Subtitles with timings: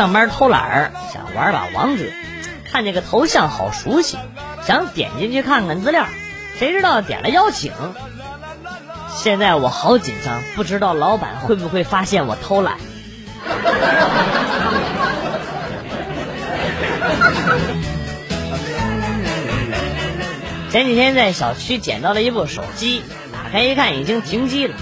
[0.00, 2.04] 上班偷懒儿，想玩把王者，
[2.72, 4.16] 看这个头像好熟悉，
[4.66, 6.06] 想点进去看看资料，
[6.58, 7.70] 谁知道点了邀请。
[9.14, 12.78] 现在我好紧张，不知道老板会不会发现我偷懒。
[20.70, 24.74] 前几天在小区捡到了一部手机，打开一看已经停机了，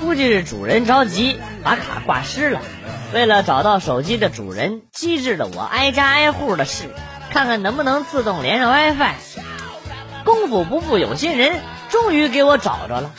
[0.00, 2.62] 估计是主人着急把卡挂失了。
[3.12, 6.88] 为了找到手机的主人，机智的我挨家挨户的试，
[7.30, 9.12] 看看能不能自动连上 WiFi。
[10.24, 11.60] 功夫不负有心人，
[11.90, 13.10] 终于给我找着了。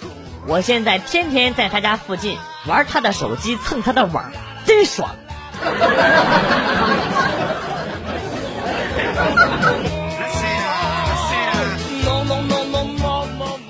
[0.47, 4.31] 我现在天天在他家附近玩他的手机，蹭他的网，
[4.65, 5.11] 真爽。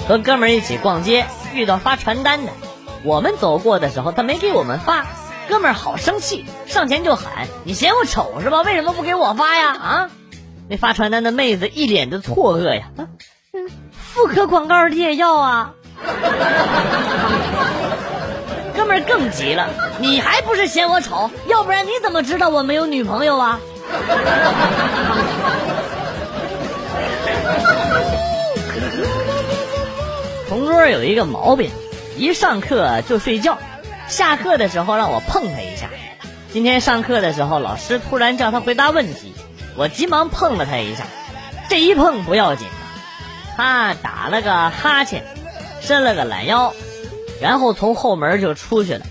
[0.07, 2.53] 和哥们儿一起逛街，遇到发传单的，
[3.03, 5.05] 我们走过的时候，他没给我们发，
[5.49, 8.61] 哥们儿好生气，上前就喊：“你嫌我丑是吧？
[8.61, 10.09] 为什么不给我发呀？”啊，
[10.69, 12.83] 那发传单的妹子一脸的错愕呀，
[13.53, 13.69] 嗯，
[14.13, 15.73] 妇科广告你也要啊？
[18.75, 21.29] 哥们儿更急了，你还不是嫌我丑？
[21.47, 23.59] 要不然你怎么知道我没有女朋友啊？
[30.49, 31.69] 同桌有一个毛病，
[32.17, 33.57] 一上课就睡觉，
[34.07, 35.89] 下课的时候让我碰他一下。
[36.51, 39.33] 今天上课的时候，老师突然叫他回答问题，
[39.75, 41.05] 我急忙碰了他一下。
[41.69, 42.67] 这一碰不要紧，
[43.57, 45.23] 他打了个哈欠，
[45.81, 46.73] 伸了个懒腰，
[47.41, 49.05] 然后从后门就出去了。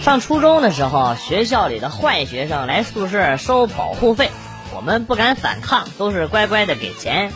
[0.00, 4.30] 上初中的时候，学校里的坏学生来宿舍收保护费，
[4.74, 7.32] 我们不敢反抗，都是乖乖的给钱。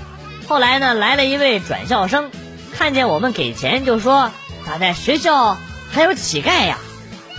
[0.48, 2.30] 后来呢，来了一位转校生，
[2.76, 4.30] 看见我们给钱，就说
[4.66, 5.56] ：“咋在学校
[5.92, 6.78] 还有乞丐呀？”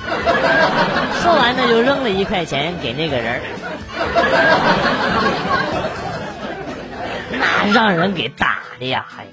[1.21, 3.41] 说完呢，就扔了一块钱给那个人
[7.31, 9.05] 那让人给打的呀！
[9.09, 9.27] 还。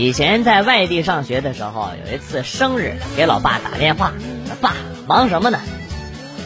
[0.00, 4.14] 以前在外地上学的时候，有一次生日给老爸打电话，
[4.58, 4.72] 爸
[5.06, 5.60] 忙什么呢？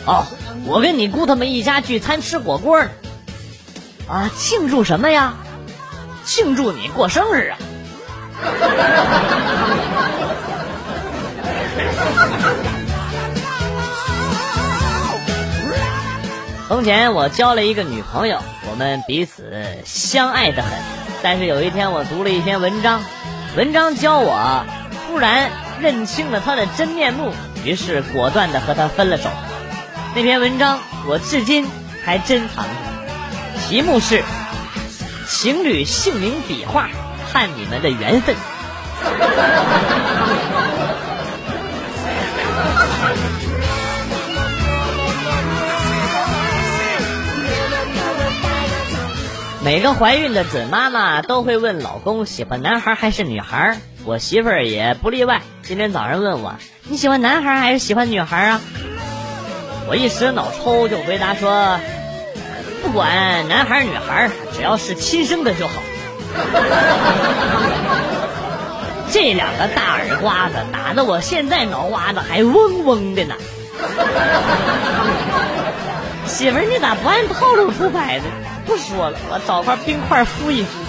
[0.06, 0.24] 哦，
[0.66, 2.90] 我跟你姑他们一家聚餐吃火锅呢。
[4.08, 5.34] 啊，庆祝什么呀？
[6.24, 7.58] 庆祝你过生日啊！
[16.66, 20.72] 从前我交了一个女朋友，我们彼此相爱的很。
[21.22, 23.00] 但是有一天我读了一篇文章。
[23.56, 24.66] 文章教我
[25.06, 27.32] 突然认清了他的真面目，
[27.64, 29.30] 于是果断的和他分了手。
[30.16, 31.64] 那篇文章我至今
[32.04, 32.70] 还珍藏着，
[33.68, 34.18] 题目是
[35.28, 36.86] 《情侣姓名笔画》，
[37.32, 38.34] 看你们的缘分。
[49.64, 55.40] 每个怀孕的准妈妈都会问老公喜欢男孩还是女孩，我媳妇儿也不例外。
[55.62, 58.60] 今天早上问我你喜欢男孩还是喜欢女孩啊？
[59.88, 61.80] 我一时脑抽就回答说，
[62.82, 65.72] 不管男孩女孩，只要是亲生的就好。
[69.10, 73.34] 这两个大耳刮子打得我现在脑瓜子还嗡嗡的呢。
[76.26, 78.24] 媳妇儿，你咋不按套路出牌呢？
[78.66, 80.68] 不说了，我找块冰块敷一敷。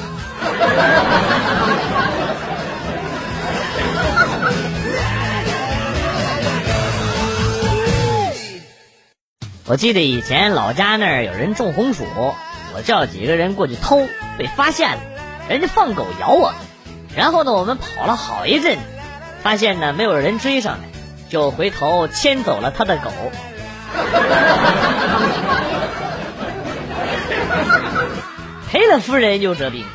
[9.68, 12.06] 我记得以前老家那儿有人种红薯，
[12.76, 15.00] 我叫几个人过去偷，被发现了，
[15.50, 16.54] 人家放狗咬我。
[17.16, 18.78] 然后呢，我们跑了好一阵，
[19.42, 20.80] 发现呢没有人追上来，
[21.30, 23.12] 就回头牵走了他的狗。
[28.76, 29.86] 赔了夫人又折兵。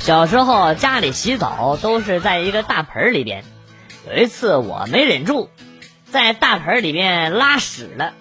[0.00, 3.44] 小时候家里洗澡都是在一个大盆里边，
[4.10, 5.48] 有一次我没忍住，
[6.10, 8.12] 在大盆里边拉屎了。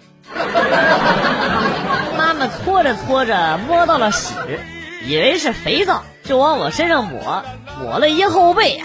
[2.15, 4.35] 妈妈搓着搓着摸到了屎，
[5.07, 7.43] 以为是肥皂，就往我身上抹，
[7.81, 8.79] 抹了一后背。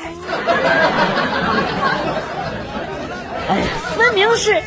[3.51, 3.67] 哎呀，
[4.01, 4.63] 分明是，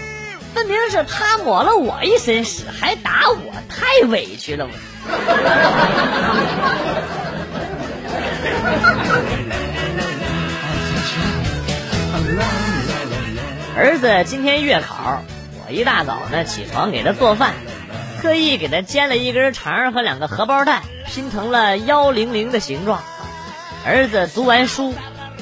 [0.53, 4.71] 分明是他抹了我一身屎，还打我，太委屈了我。
[13.75, 15.23] 儿子今天月考，
[15.65, 17.55] 我一大早呢起床给他做饭，
[18.21, 23.01] 特意给他煎了一根肠和两个荷包蛋，拼成了幺零零的形状。
[23.83, 24.93] 儿子读完书，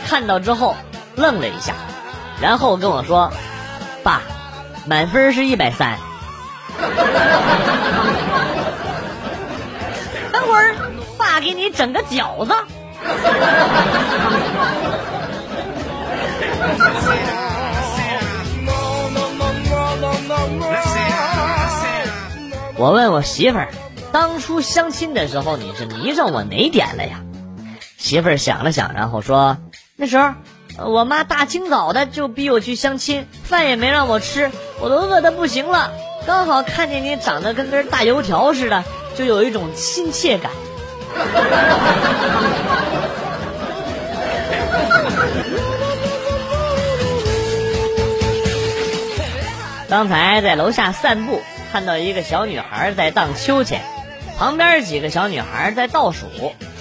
[0.08, 0.78] 看到之后
[1.18, 1.74] 愣了一下，
[2.42, 3.34] 然后跟我说
[4.04, 4.22] ：“爸，
[4.86, 5.98] 满分是一百三。”
[10.32, 10.76] 等会儿，
[11.18, 12.54] 爸给你整个饺子。
[22.78, 23.68] 我问我媳妇儿，
[24.12, 27.20] 当初相亲的时候你是迷上我哪点了呀？
[27.98, 29.58] 媳妇儿想了想，然后说
[29.96, 30.34] ：“那时候
[30.78, 35.92] 我妈大清早的就逼我去相亲，饭也没让我吃，我都饿得不行了。
[36.26, 38.84] 刚好看见你长得跟根大油条似的，
[39.16, 40.52] 就有一种亲切感。
[49.90, 51.42] ”刚才在楼下散步，
[51.72, 53.82] 看到一个小女孩在荡秋千，
[54.38, 56.26] 旁边几个小女孩在倒数，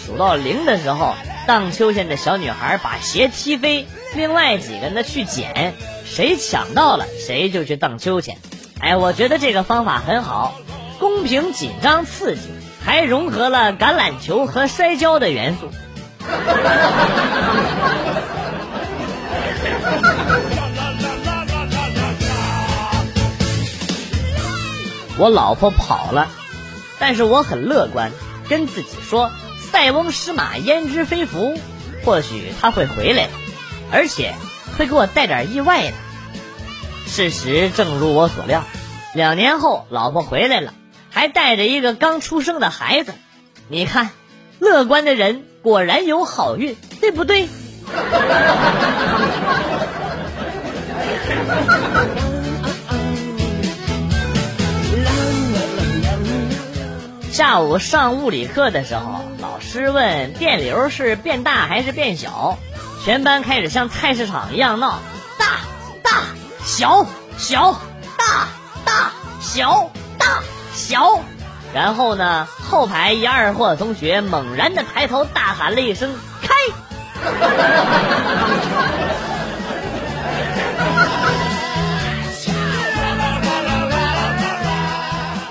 [0.06, 1.14] 数到零的时候，
[1.50, 5.74] 荡秋千的小女孩把鞋踢飞，另外几个呢去捡，
[6.04, 8.38] 谁抢到了谁就去荡秋千。
[8.78, 10.54] 哎，我觉得这个方法很好，
[11.00, 12.42] 公平、紧张、刺激，
[12.84, 15.68] 还融合了橄榄球和摔跤的元素。
[25.18, 26.28] 我老婆跑了，
[27.00, 28.12] 但是我很乐观，
[28.48, 29.32] 跟自己说
[29.72, 31.54] ：“塞翁失马，焉知非福，
[32.04, 33.28] 或许他会回来，
[33.92, 34.34] 而且
[34.76, 35.92] 会给我带点意外的。”
[37.06, 38.64] 事实正如我所料，
[39.14, 40.74] 两年后老婆回来了，
[41.10, 43.14] 还带着一个刚出生的孩子。
[43.68, 44.10] 你看，
[44.58, 47.48] 乐观的人果然有好运，对不对？
[57.32, 59.19] 下午上物理课的时候，
[59.60, 62.58] 师问电流是变大还是变小，
[63.04, 64.98] 全班开始像菜市场一样闹，
[65.38, 65.46] 大
[66.02, 66.22] 大
[66.64, 67.06] 小
[67.38, 67.72] 小
[68.18, 68.48] 大
[68.84, 70.42] 大小大
[70.74, 71.20] 小，
[71.72, 76.12] 然后呢，后排一二货同学猛然的抬头大喊了一声
[76.42, 76.54] 开。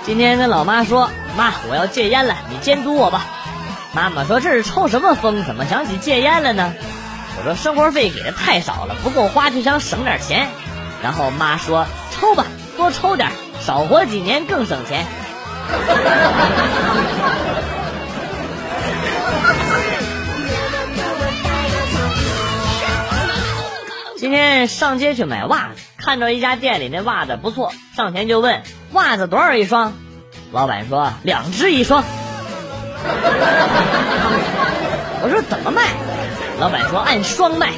[0.04, 1.08] 今天跟老妈说。
[1.36, 3.24] 妈，我要戒烟了，你监督我吧。
[3.92, 5.44] 妈妈说：“这是抽什么风？
[5.44, 6.72] 怎么想起戒烟了呢？”
[7.38, 10.48] 我说：“生活费给的太少了，不够花，就想省点钱。”
[11.02, 12.44] 然后妈说：“抽吧，
[12.76, 15.06] 多抽点，少活几年更省钱。”
[24.16, 28.62] 今天上街去买袜子，看到一家店里那袜子不错，上前就问
[28.92, 29.94] ：“袜子多少一双？”
[30.52, 32.04] 老板说两只一双，
[35.22, 35.82] 我说怎么卖？
[36.58, 37.72] 老板说按双卖。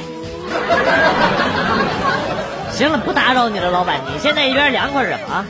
[2.71, 5.45] 行了，不打扰你了，老板，你先在一边凉快着啊。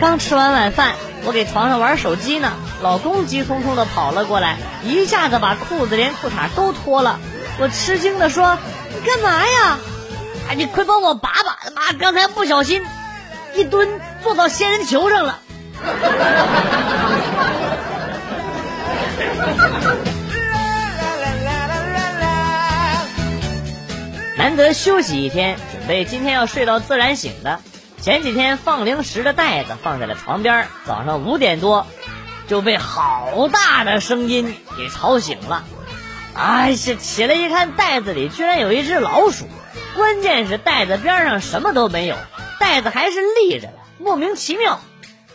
[0.00, 0.92] 刚吃完晚饭，
[1.24, 7.18] 我给床上玩手机呢，老公急匆匆的跑了过来，一下子把裤子连裤衩都脱了，
[7.58, 8.56] 我吃惊的说。
[8.90, 9.78] 你干嘛呀？
[10.48, 11.58] 哎，你快帮我拔拔！
[11.74, 12.82] 妈，刚才不小心
[13.54, 15.40] 一蹲坐到仙人球上了。
[24.38, 27.60] 难得休息一天，准备今天要睡到自然醒的。
[28.00, 31.86] 前几天放零食的袋子放在了床边，早上五点多
[32.46, 35.64] 就被好大的声音给吵醒了。
[36.34, 36.76] 哎呀！
[36.98, 39.46] 起来一看，袋子里居然有一只老鼠，
[39.96, 42.16] 关键是袋子边上什么都没有，
[42.60, 44.80] 袋子还是立着的，莫名其妙。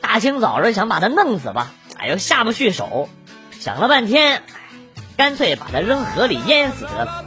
[0.01, 3.09] 大清早的想把它弄死吧，哎呦下不去手，
[3.59, 4.43] 想了半天，
[5.17, 7.23] 干脆把它扔河里淹死得了。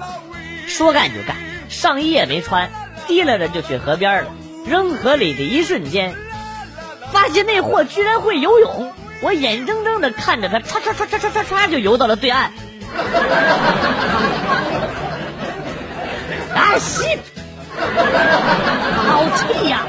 [0.67, 1.37] 说干就干，
[1.69, 2.71] 上衣也没穿，
[3.07, 4.31] 提溜着就去河边了。
[4.67, 6.15] 扔河里的一瞬间，
[7.13, 8.93] 发现那货居然会游泳，
[9.23, 12.53] 我眼睁睁的看着他唰唰唰唰唰唰唰就游到了对岸。
[16.57, 16.79] 啊！
[16.79, 17.19] 西，
[17.77, 19.83] 好气呀！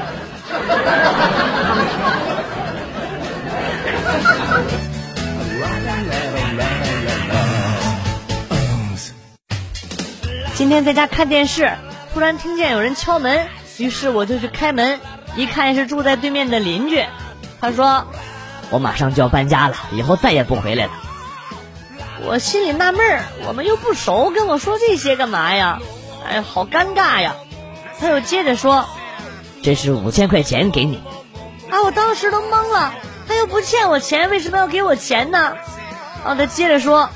[10.54, 11.72] 今天在家看电视，
[12.12, 13.46] 突然听见有人敲门，
[13.78, 15.00] 于是我就去开门。
[15.36, 17.04] 一看是住在对面的邻居。
[17.60, 18.06] 他说
[18.70, 20.90] ：“我马上就要搬家了，以后再也不回来了。”
[22.26, 25.80] 我心里纳闷儿，我们又不熟，跟我说这些干嘛呀？
[26.28, 27.34] 哎，好尴尬呀！
[28.00, 28.86] 他又接着说
[29.62, 31.00] ：“这是五千块钱给你。”
[31.70, 32.94] 啊，我当时都懵了，
[33.26, 35.56] 他又不欠我钱，为什么要给我钱呢？
[36.24, 37.10] 啊，他接着说：“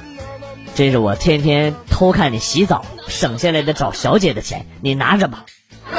[0.75, 5.45] 这是我天天偷看你洗澡省下来的找小姐的钱，你拿着吧。”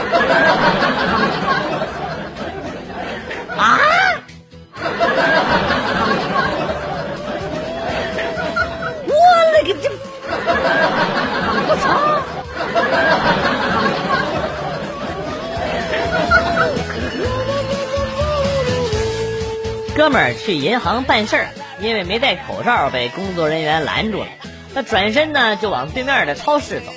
[20.03, 21.47] 哥们儿去银行办事儿，
[21.79, 24.27] 因为没戴口罩被工作人员拦住了。
[24.75, 26.91] 他转身呢就往对面的超市走，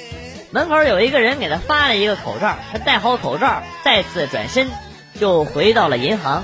[0.51, 4.69] 门口有一个人给他发了一个口罩，他戴好口罩，再次转身
[5.21, 6.43] 就回到了银行。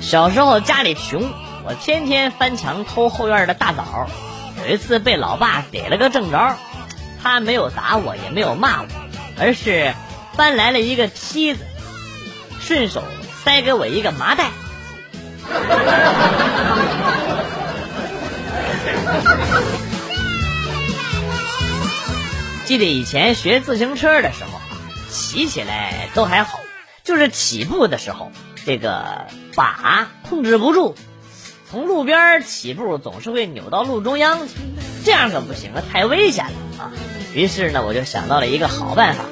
[0.00, 1.30] 小时候家里穷，
[1.66, 4.08] 我天天翻墙偷后院的大枣。
[4.66, 6.56] 有一次被老爸逮了个正着，
[7.26, 8.88] 他没有打我，也没有骂我，
[9.36, 9.94] 而是
[10.36, 11.66] 搬来了一个梯子，
[12.60, 13.02] 顺手
[13.42, 14.52] 塞给我一个麻袋。
[22.64, 24.60] 记得以前学自行车的时候，
[25.10, 26.60] 骑起来都还好，
[27.02, 28.30] 就是起步的时候。
[28.64, 30.94] 这个把控制不住，
[31.68, 34.54] 从路边起步总是会扭到路中央去，
[35.04, 36.52] 这样可不行啊，太危险了
[36.84, 36.90] 啊！
[37.36, 39.22] 于是呢，我就想到了一个好办法，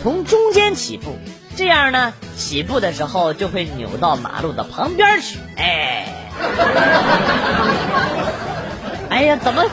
[0.00, 1.18] 从中间起步，
[1.56, 5.40] 这样呢，起步的时候就会扭到马路的旁边去。
[5.56, 6.06] 哎，
[9.10, 9.68] 哎呀，怎么会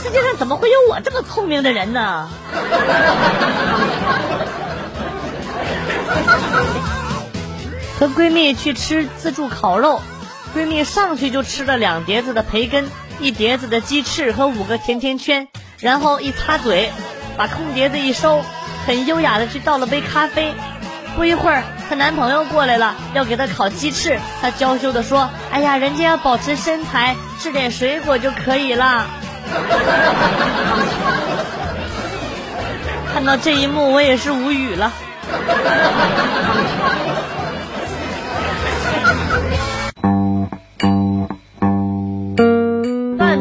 [0.00, 2.30] 世界上怎么会有我这么聪明的人呢？
[7.98, 10.00] 和闺蜜去吃自助烤肉，
[10.56, 12.88] 闺蜜上去就吃了两碟子的培根，
[13.18, 15.48] 一碟子的鸡翅和五个甜甜圈，
[15.80, 16.92] 然后一擦嘴，
[17.36, 18.44] 把空碟子一收，
[18.86, 20.54] 很优雅的去倒了杯咖啡。
[21.16, 29.06] 不一会儿，她男朋友过来了，要给她烤鸡翅，她娇羞的说：“哎呀，人家要保持身材，吃点水果就可以了。”
[33.12, 34.92] 看到这一幕，我也是无语了。